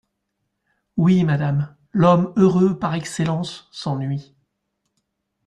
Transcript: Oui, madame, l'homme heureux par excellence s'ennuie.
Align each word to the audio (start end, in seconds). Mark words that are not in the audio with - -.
Oui, 0.97 1.23
madame, 1.23 1.75
l'homme 1.93 2.33
heureux 2.35 2.79
par 2.79 2.95
excellence 2.95 3.69
s'ennuie. 3.71 4.33